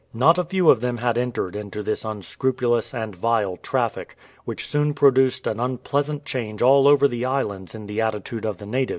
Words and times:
Not 0.15 0.39
a 0.39 0.43
few 0.43 0.71
of 0.71 0.81
them 0.81 0.97
had 0.97 1.15
entered 1.15 1.55
into 1.55 1.83
this 1.83 2.03
unscrupulous 2.03 2.91
and 2.91 3.15
vile 3.15 3.57
traffic, 3.57 4.15
which 4.45 4.65
soon 4.65 4.95
produced 4.95 5.45
an 5.45 5.59
unpleasant 5.59 6.25
change 6.25 6.63
all 6.63 6.87
over 6.87 7.07
the 7.07 7.23
islands 7.23 7.75
in 7.75 7.85
the 7.85 8.01
attitude 8.01 8.43
of 8.43 8.57
the 8.57 8.65
natives 8.65 8.71
to 8.71 8.71
white 8.71 8.87
men. 8.87 8.87